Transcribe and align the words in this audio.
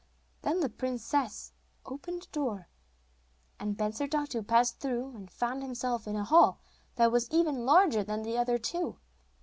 Then 0.41 0.61
the 0.61 0.69
princess 0.69 1.53
opened 1.85 2.23
a 2.23 2.27
door, 2.31 2.69
and 3.59 3.77
Bensurdatu 3.77 4.41
passed 4.41 4.79
through, 4.79 5.11
and 5.15 5.29
found 5.29 5.61
himself 5.61 6.07
in 6.07 6.15
a 6.15 6.23
hall 6.25 6.59
that 6.95 7.11
was 7.11 7.29
even 7.29 7.67
larger 7.67 8.03
than 8.03 8.23
the 8.23 8.35
other 8.39 8.57
two. 8.57 8.97